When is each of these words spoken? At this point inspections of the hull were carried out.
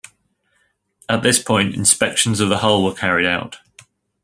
At 1.07 1.21
this 1.21 1.37
point 1.37 1.75
inspections 1.75 2.39
of 2.39 2.49
the 2.49 2.57
hull 2.57 2.83
were 2.83 2.95
carried 2.95 3.27
out. 3.27 3.59